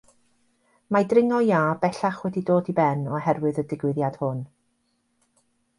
Mae 0.95 1.05
dringo 1.11 1.41
iâ 1.49 1.59
bellach 1.85 2.19
wedi 2.25 2.45
dod 2.49 2.73
i 2.75 2.77
ben 2.81 3.07
oherwydd 3.19 3.61
y 3.65 3.69
digwyddiad 3.75 4.21
hwn. 4.25 4.45